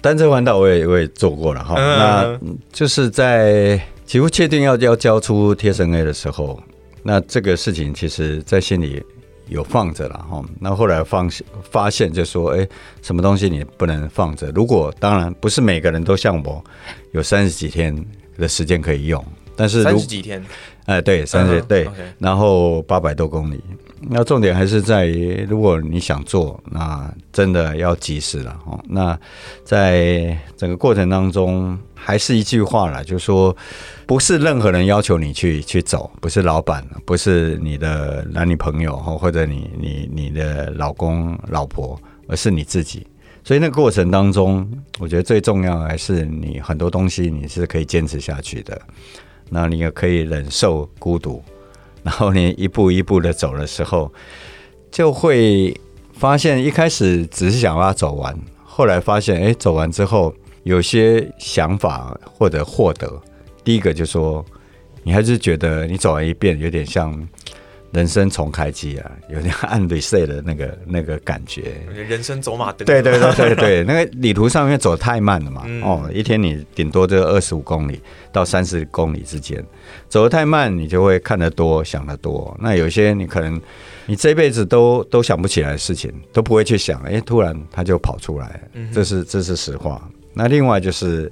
[0.01, 2.39] 单车环岛我也我也做过了哈，嗯、那
[2.73, 6.61] 就是在几乎确定要要交出 TSNA 的时候，
[7.03, 9.03] 那这个事情其实在心里。
[9.49, 11.31] 有放着了哈，那后来放
[11.71, 12.67] 发现就说，哎，
[13.03, 14.51] 什么东西你不能放着？
[14.53, 16.65] 如果当然不是每个人都像我，
[17.13, 17.95] 有三十几天
[18.39, 19.25] 的时间可以用，
[19.55, 20.43] 但是三十几天，
[20.87, 23.61] 哎，对，三十对，然后八百多公里。
[24.09, 28.79] 那重点还是在于，如果你想做，那真的要及时了哈。
[28.89, 29.19] 那
[29.65, 33.57] 在整个过程当中，还是一句话了，就是说，
[34.07, 43.07] 不是任何人要求你去去走，不是老板，不是你的男女朋友或者你你你的老公老婆，而是你自己。
[43.45, 48.81] 所以那个过程当中，我觉得最重要还是你很多东西你是可以坚持下去的，
[49.49, 51.43] 那你也可以忍受孤独。
[52.03, 54.13] 然后你一步一步的走的时候，
[54.91, 55.79] 就会
[56.13, 60.35] 发现一开始只是想把它走完，后来发现，哎，走完之后
[60.65, 63.21] 有些想法或者获得。
[63.65, 64.45] 第一个就说，
[65.03, 67.29] 你还是觉得你走完一遍有点像。
[67.93, 71.75] 人生重开机啊，有点按 reset 的那个那个感觉。
[71.95, 72.87] 人生走马灯。
[72.87, 75.65] 对对对对对，那个旅途上面走太慢了嘛。
[75.67, 78.01] 嗯、哦，一天你顶多就二十五公里
[78.33, 79.63] 到三十公里之间，
[80.09, 82.57] 走得太慢，你就会看得多，想得多。
[82.59, 83.61] 那有些你可能
[84.07, 88.59] 你这辈子都都想不起来的事情，都不会去想，哎，突然它就跑出来，
[88.91, 90.09] 这是这是实话。
[90.33, 91.31] 那另外就是，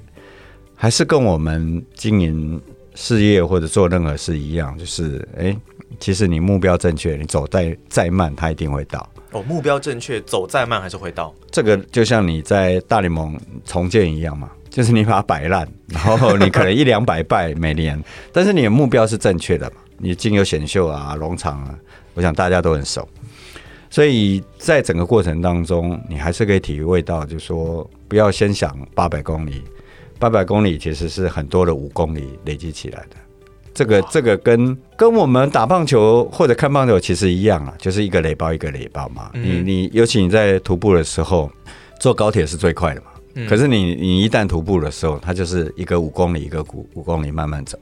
[0.75, 2.61] 还是跟我们经营
[2.93, 5.57] 事业或者做任何事一样，就是哎。
[5.99, 9.07] 其实你目标正确，你走再再慢，它一定会到。
[9.31, 11.33] 哦，目标正确，走再慢还是会到。
[11.49, 18.01] 这个就像你在大联盟重建一样嘛，就是你把它摆烂，然后你可能一两百败每年，
[18.33, 19.77] 但是你的目标是正确的嘛。
[19.97, 21.77] 你进有选秀啊、农场啊，
[22.13, 23.07] 我想大家都很熟，
[23.89, 29.61] 所以在整个过程当中，你还是可以体会到，就是说不要先想八百公里，
[30.17, 33.15] 八百公里其实是很多的五公里累积起来的。
[33.73, 39.31] 这个这个跟跟我们打棒球或者看棒球其实一样啊，就是一个垒包一个垒包嘛。
[39.33, 41.51] 你你尤其你在徒步的时候，
[41.99, 43.07] 坐高铁是最快的嘛。
[43.47, 47.79] 可是你你一旦徒步的时候，它就是一个五公里一个五五公里慢慢走。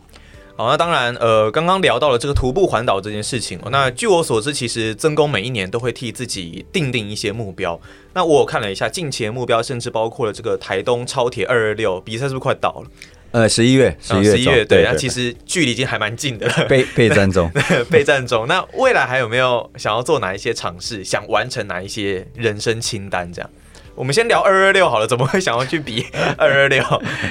[0.55, 3.57] 好，那当然，呃，刚刚聊到了这个徒步环岛这件事情。
[3.71, 7.79] 那据我所知，其实曾公每一年都会替自己定定一些目标。
[8.13, 12.91] 那我看了一下近期的目标，甚至包括了这个台东超铁二二六比赛，是不是快到了？
[13.31, 16.65] 呃，十一月，十一月，十一月，对，那其实距离已经还蛮近的了。
[16.65, 17.47] 备备战中，
[17.91, 18.47] 备战中。
[18.47, 21.03] 那未来还有没有想要做哪一些尝试？
[21.03, 23.31] 想完成哪一些人生清单？
[23.31, 23.47] 这样，
[23.93, 25.05] 我们先聊二二六好了。
[25.05, 26.07] 怎么会想要去比
[26.39, 26.83] 二二六？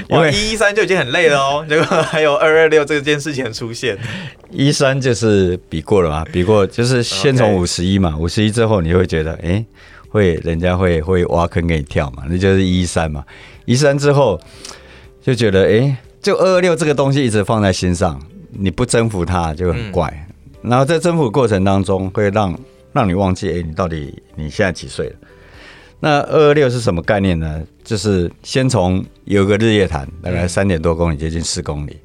[0.08, 3.98] 因为一一三就已经很累了哦， 结果还有二二六这件事情出现。
[4.52, 9.66] 一三就是比过了嘛，比过就是先从五十一嘛，五十一之后你会觉得，哎、欸，
[10.11, 13.24] 会人家会会挖坑给你跳嘛，那就是一三嘛。
[13.64, 14.40] 一三之后。
[15.28, 18.18] 就觉得哎、欸，就二二六这个东西一直放在心上，
[18.50, 20.08] 你不征服它就很怪。
[20.62, 22.58] 嗯、然后在征服过程当中，会让
[22.94, 25.16] 让你忘记哎、欸，你到底你现在几岁了？
[26.00, 27.62] 那二二六是什么概念呢？
[27.84, 31.98] 就是先从有个日月潭，大概三点多公里，接近四公里，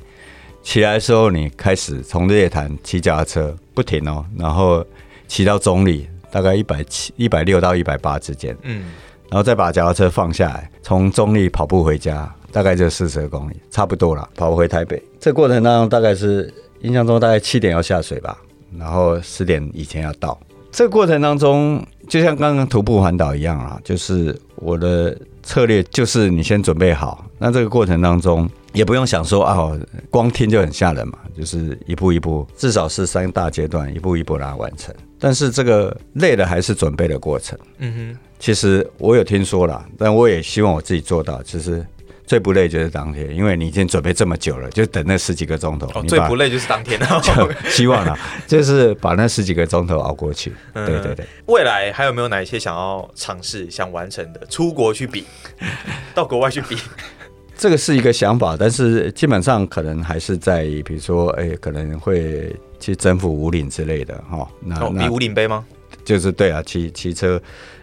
[0.62, 4.86] 起来的时候你开始从日月潭骑脚踏车不停哦，然后
[5.30, 8.84] 骑到中坜，大概一百七、一百六到一百八之间，嗯，
[9.30, 12.30] 然后再把脚踏车放下来，从中坜跑步回家。
[12.54, 14.30] 大概就四十二公里，差不多了。
[14.36, 18.38] 跑回台北，这过程当中大概是印象中大概七点要下水吧，
[18.78, 20.40] 然后十点以前要到。
[20.72, 27.26] 这个过程当中，就像刚刚徒步环岛一样啊，就是我的策略就是你先准备好。
[27.40, 29.72] 那这个过程当中也不用想说啊，
[30.12, 34.94] 光听就很吓人嘛，就是一步一步，至少是三大阶段，一步一步让它完成。
[35.20, 37.58] 但是这个累的还是准备的过程。
[37.80, 41.84] 嗯哼，其实我有听说了，但我也希望我自己做到，其实。
[42.26, 45.88] 最不累就是当天，因为你已经准备这么久了，就等那十几个钟头。
[45.94, 47.22] 哦，最不累就是当天了。
[47.70, 50.54] 希望啊，就是把那十几个钟头熬过去。
[50.74, 51.26] 对对对。
[51.48, 54.46] 未来还有没有哪一些想要尝试、想完成的？
[54.50, 55.26] 出国去比，
[56.16, 56.78] 到国外去比，
[57.58, 64.48] 这个是一个想法，但是基本上可能还是在，比如说，哎，可能会去征服五岭之类的哈。
[64.62, 65.66] 那、哦、比五岭杯吗？
[66.04, 67.42] 就是对啊，骑骑车。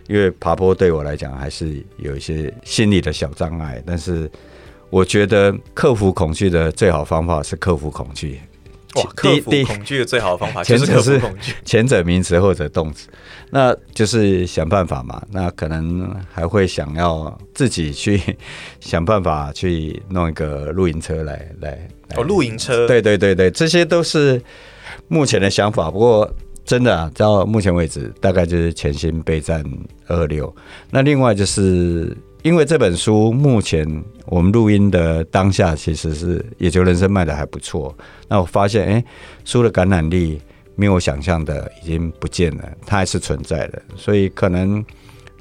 [0.08, 4.28] 因为爬坡对我来讲还是有一些心理的小障碍，但是
[4.88, 8.40] 我觉得克服恐惧的最好方法是克服恐惧，
[8.96, 13.08] 哇，克服恐惧的最好的方法，前者是恐惧， 前者名词或者动词，
[13.50, 15.22] 那就是想办法嘛。
[15.30, 18.20] 那可能还会想要自己去
[18.80, 21.70] 想办法去弄一个露营车来来。
[22.08, 24.42] 来哦，露营车，对对对对，这些都是
[25.06, 25.88] 目前的想法。
[25.88, 26.28] 不过
[26.64, 29.64] 真的啊，到目前为止，大概就是潜心备战
[30.06, 30.54] 二六。
[30.90, 32.16] 那另外就是。
[32.42, 33.86] 因为这本书目前
[34.24, 37.94] 我们录音的当下，其实是《野球人生》卖的还不错。
[38.28, 39.04] 那我发现，哎，
[39.44, 40.40] 书的感染力
[40.74, 43.82] 没有我想象的已经不见了，它还是存在的。
[43.94, 44.82] 所以可能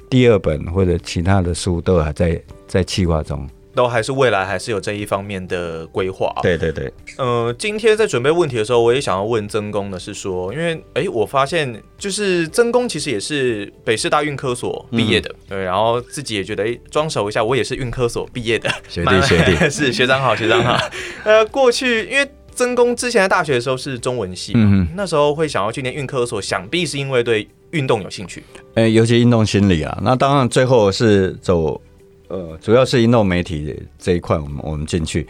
[0.10, 3.48] 第二本或者其他的书都还在在计划中。
[3.80, 6.30] 都还是未来还是有这一方面的规划。
[6.42, 6.92] 对对对。
[7.18, 20.78] 呃，今天在准备问题的时候，我也想要问曾公的是说，因为哎，我发现就是曾公其实也是北师大运科所毕业的，嗯、对，然后自己也觉得哎，装熟一下，我也是运科所毕业的，学弟学弟 是学长好学长好。
[21.24, 28.44] 呃，过去因为曾公之前在大学的时候是中文系嘛，嗯、那时候会想要去念运科所，想必是因为对运动有兴趣。
[28.74, 31.82] 哎，尤其运动心理啊，那当然最后是走。
[32.30, 35.28] 呃，主要是运动媒体这一块，我们我们进去。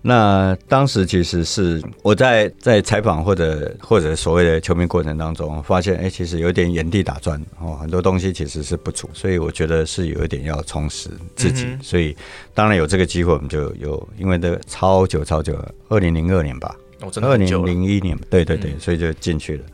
[0.00, 11.64] 那当时其实是我在在采访或者或者所谓的球迷过程当中，发现哎、欸，其实有点原地打转哦，很多东西其实是不足，所以我觉得是有一点要充实自己。
[11.64, 12.16] 嗯、所以
[12.54, 15.52] 当然有这个机会，我们就有因为的超久超久，
[15.88, 16.74] 二零零二年吧，
[17.20, 19.64] 二零零一年，对对对，嗯、所以就进去了。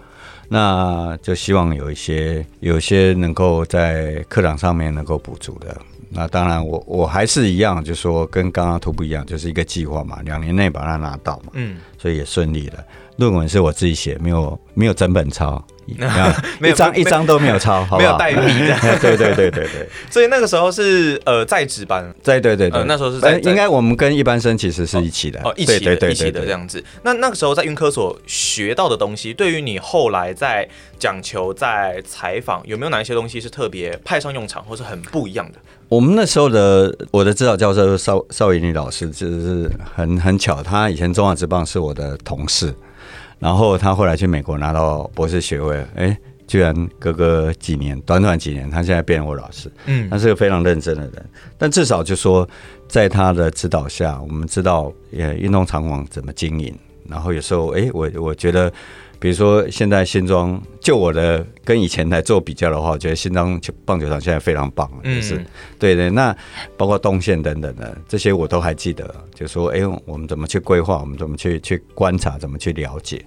[0.49, 5.77] 那就希望有一些有一些能够在课堂上面能够补足的。
[6.15, 12.85] 那当然我，我我还是一样，就是说跟刚刚图不一样，就是一个计划嘛，两年内把它拿到嘛，嗯，所以也顺利了。
[13.17, 15.65] 论文是我自己写，没有没有整本抄。
[16.59, 17.87] 没有一张一张都没有抄？
[17.99, 18.99] 没有代笔的。
[19.03, 19.87] 对对对对对。
[20.11, 22.03] 所以那个时候是呃在职班。
[22.25, 22.83] 对对对对。
[22.85, 25.39] 那时候是在应该我们跟一般生其实是一起的。
[25.45, 26.83] 哦，一起的，一起的这样子。
[27.03, 30.67] 那那个时候在运科所学到的东西，对于你后来在
[30.99, 35.59] 讲求、在采访，有没有哪一些东西是特别派上用场，或是很不一样的？
[35.89, 42.75] 我们那时候的我的指导教授邵邵云丽老师，就是很很巧，他以前中华职棒是我的同事。
[43.39, 46.17] 然后他后来去美国拿到博士学位，哎，
[46.47, 49.71] 居然隔个几年，短短几年，他现在变成我老师。
[49.87, 52.49] 嗯，他是个非常认真的人，但至少就说，
[52.89, 56.75] 在他的指导下，我们知道呃运动场馆怎么经营。
[57.09, 58.73] 然后有时候，哎，我我觉得。
[59.25, 65.47] 比如说，现在新庄，就我的跟以前来做比较的话，我觉得新庄棒球场现在非常棒，就是、嗯、
[65.79, 66.11] 对对。
[66.11, 66.37] 那
[66.77, 69.15] 包括动线等等的这些，我都还记得。
[69.35, 70.99] 就说，哎，我们怎么去规划？
[70.99, 72.37] 我们怎么去去观察？
[72.37, 73.25] 怎么去了解？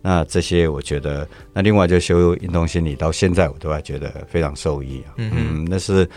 [0.00, 5.14] 那这些，我觉得，那另外就修运动心理，到现在我都还觉得非常受益啊。
[5.16, 6.08] 嗯，嗯，那是。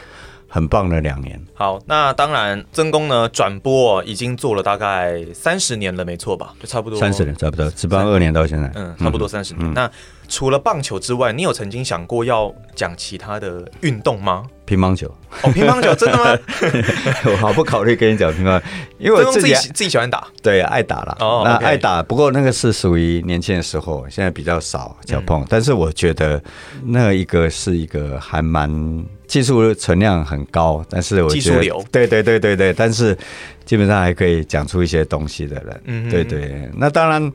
[0.54, 1.42] 很棒的两年。
[1.56, 6.54] 好，那当然，曾公呢转播已经做了大概三十年了，没错吧？
[6.60, 9.68] 就差不多三十年，差不多，只办二年到现在，嗯，差不多三十年。
[9.68, 9.90] 嗯、那
[10.28, 14.46] 除了棒球之外，你有曾经想过要讲其他的运动吗？
[14.66, 15.08] 乒乓球。
[15.42, 16.40] 哦，乒乓球 真的吗？
[17.30, 18.62] 我毫不考虑跟你讲乒乓，
[18.98, 21.18] 因为我自己自己喜欢打，对，爱打了。
[21.20, 25.42] 哦，那爱打，不过那个是属于年轻的时候，现在比较少交碰。
[25.42, 26.42] 嗯、但是我觉得
[26.86, 29.06] 那一个是一个还蛮。
[29.26, 33.18] 技术存量很高，但是我觉得技术流，对对对对对，但是
[33.66, 36.70] 基本上还可以讲出一些东西的人，嗯哼，对对。
[36.76, 37.34] 那当然，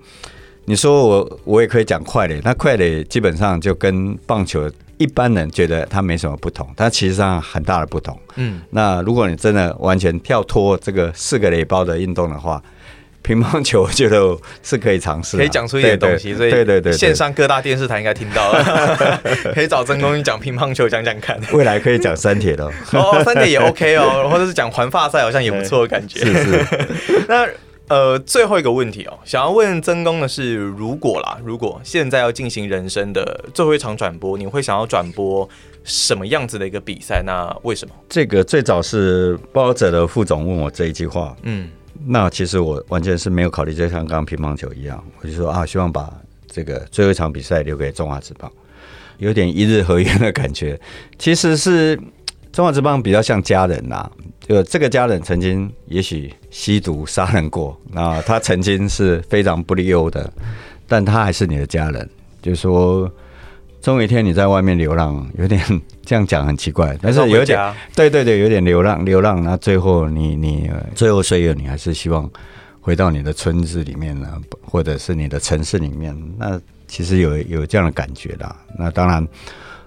[0.68, 8.14] 你说我我也可以讲快垒，那快垒基本上就跟棒球一般人觉得它没什么不同，但其实上很大的不同。
[8.36, 12.62] 嗯，那如果你真的完全跳脱这个四个垒包的运动的话。
[13.20, 19.20] 乒乓球我觉得是可以尝试，可以讲出一点东西，所以对对对，线上各大电视台应该听到了，
[19.52, 26.20] 可以找曾公讲乒乓球讲讲看，未来可以讲三铁的哦，三铁也 OK 哦，或者是讲环发赛好像也不错的感觉。
[26.20, 26.66] 是是。
[27.28, 27.46] 那
[27.88, 35.48] 呃，最后一个问题哦，想要问曾公的是，如果啦，如果现在要进行人生的最后一场转播，你会想要转播
[35.84, 37.22] 什么样子的一个比赛？
[37.24, 37.94] 那为什么？
[38.08, 41.70] 这个最早是报导者的副总问我这一句话，嗯。
[42.06, 46.08] 那其实我完全是没有考虑，就像刚刚乒乓球一样，我就说啊，希望把
[46.46, 48.48] 这个最后一场比赛留给中华职棒，
[49.16, 50.78] 有点一日合约的感觉。
[51.18, 51.98] 其实是
[52.52, 60.32] 中华之棒比较像家人呐、啊，就这个家人曾经也许吸毒杀人过，那他曾经是非常不利优的，
[60.86, 62.08] 但他还是你的家人，
[62.42, 63.10] 就是说。
[63.80, 65.62] 终有一天你在外面流浪，有点
[66.04, 69.40] 这样讲很奇怪，但是有点对对对，有点流浪流浪。
[69.42, 72.28] 那最后你你最后岁月，你还是希望
[72.80, 76.14] 回到你的村子里面呢，或者是你的城市里面。
[76.36, 78.56] 那其实有有这样的感觉的。
[78.76, 79.26] 那当然，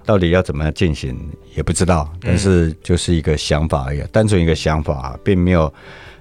[0.06, 1.18] 到底要怎么样进行
[1.56, 5.74] 也不知道，但是就是一个想法而已，单纯一个想法，并没有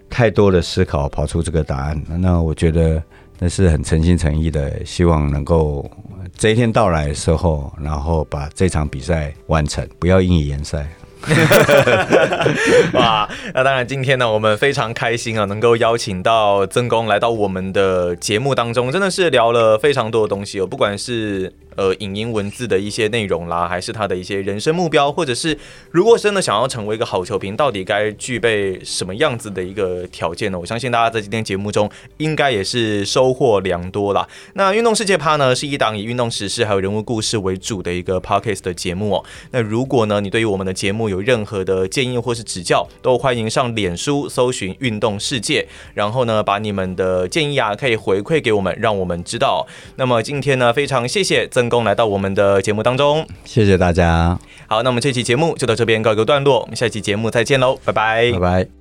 [0.08, 2.02] 太多的思考跑出这个答案。
[2.18, 3.02] 那我觉得。
[3.42, 5.90] 那是很诚心诚意的，希望能够
[6.36, 10.86] 这一天到来的时候，然后把这场比赛完成，不要因以言赛。
[12.92, 21.50] 哇，那当然，今天呢，我们非常开心啊，能够邀请到曾公来到我们的节目当中，真的是聊了非常多的东西哦，不管是。
[21.76, 25.56] 呃，影音文字的一些内容啦，还是他的一些人生目标，或者是
[25.90, 30.58] 如果真的想要成为一个好球评，到底该具备什么样子的一个条件呢？
[30.58, 34.28] 我相信大家在今天节目中应该也是收获良多啦。
[34.54, 39.24] 那运动世界趴呢，是一档以运动时事还有人物故事为主的一个 podcast 的节目哦。
[39.52, 49.66] 那如果呢，你对于我们的节目有任何的建议或是指教，都欢迎上脸书搜寻运动世界，然后呢，把你们的建议啊可以回馈给我们，让我们知道。
[49.96, 54.38] 那么今天呢，非常谢谢曾公来到我们的节目当中，谢谢大家。
[54.66, 58.79] 好，那我们这期节目就到这边告一个段落，我们下期节目再见喽，拜拜，拜拜。